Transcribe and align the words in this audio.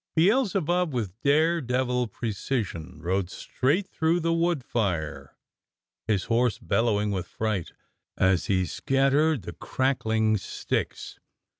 Beelzebub, 0.15 0.91
with 0.91 1.21
daredevil 1.21 2.07
precision, 2.07 3.03
rode 3.03 3.29
straight 3.29 3.87
through 3.87 4.19
the 4.19 4.33
wood 4.33 4.63
fire, 4.63 5.37
his 6.07 6.23
horse 6.23 6.57
bellowing 6.57 7.11
with 7.11 7.27
fright 7.27 7.73
as 8.17 8.47
he 8.47 8.65
scattered 8.65 9.43
the 9.43 9.53
crackling 9.53 10.37
sticks. 10.37 11.19